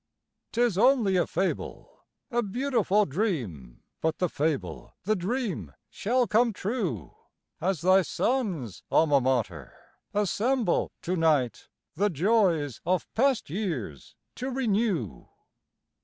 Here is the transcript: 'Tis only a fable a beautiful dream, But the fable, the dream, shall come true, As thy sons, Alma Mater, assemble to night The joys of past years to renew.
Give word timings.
'Tis 0.51 0.79
only 0.79 1.15
a 1.15 1.27
fable 1.27 2.01
a 2.31 2.41
beautiful 2.41 3.05
dream, 3.05 3.83
But 4.01 4.17
the 4.17 4.29
fable, 4.29 4.95
the 5.03 5.15
dream, 5.15 5.73
shall 5.91 6.25
come 6.25 6.53
true, 6.53 7.13
As 7.61 7.81
thy 7.81 8.01
sons, 8.01 8.81
Alma 8.89 9.21
Mater, 9.21 9.75
assemble 10.11 10.91
to 11.03 11.15
night 11.15 11.67
The 11.93 12.09
joys 12.09 12.81
of 12.83 13.05
past 13.13 13.51
years 13.51 14.15
to 14.37 14.49
renew. 14.49 15.27